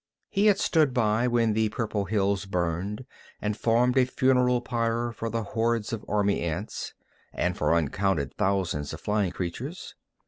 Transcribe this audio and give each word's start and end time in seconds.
He 0.29 0.47
had 0.47 0.57
stood 0.57 0.95
by 0.95 1.27
when 1.27 1.53
the 1.53 1.69
purple 1.69 2.05
hills 2.05 2.47
burned 2.47 3.05
and 3.39 3.55
formed 3.55 3.95
a 3.99 4.05
funeral 4.05 4.59
pyre 4.59 5.11
for 5.11 5.29
the 5.29 5.43
horde 5.43 5.93
of 5.93 6.03
army 6.07 6.41
ants, 6.41 6.95
and 7.31 7.55
for 7.55 7.75
uncounted 7.75 8.33
thousands 8.35 8.93
of 8.93 9.01
flying 9.01 9.31
creatures. 9.31 9.93